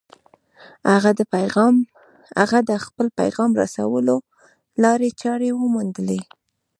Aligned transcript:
هغه 2.41 2.59
د 2.69 2.71
خپل 2.85 3.07
پيغام 3.19 3.51
رسولو 3.61 4.17
لارې 4.83 5.09
چارې 5.21 5.49
وموندلې. 5.53 6.19